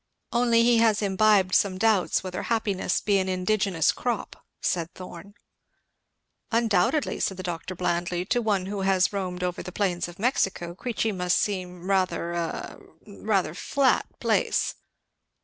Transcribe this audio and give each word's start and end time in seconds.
"Only 0.31 0.63
he 0.63 0.79
has 0.79 1.03
imbibed 1.03 1.53
some 1.53 1.77
doubts 1.77 2.23
whether 2.23 2.41
happiness 2.41 3.01
be 3.01 3.19
an 3.19 3.29
indigenous 3.29 3.91
crop," 3.91 4.43
said 4.59 4.91
Thorn. 4.95 5.35
"Undoubtedly," 6.51 7.19
said 7.19 7.37
the 7.37 7.43
doctor 7.43 7.75
blandly, 7.75 8.25
"to 8.25 8.41
one 8.41 8.65
who 8.65 8.81
has 8.81 9.13
roamed 9.13 9.43
over 9.43 9.61
the 9.61 9.71
plains 9.71 10.07
of 10.07 10.17
Mexico, 10.17 10.73
Queechy 10.73 11.11
must 11.11 11.37
seem 11.37 11.87
rather 11.87 12.31
a 12.31 12.79
rather 13.05 13.53
flat 13.53 14.07
place." 14.19 14.73